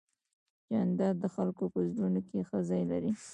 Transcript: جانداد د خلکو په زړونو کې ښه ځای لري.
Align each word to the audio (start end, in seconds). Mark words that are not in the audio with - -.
جانداد 0.71 1.15
د 1.23 1.25
خلکو 1.35 1.63
په 1.73 1.79
زړونو 1.95 2.21
کې 2.27 2.37
ښه 2.47 2.59
ځای 2.69 2.83
لري. 2.91 3.11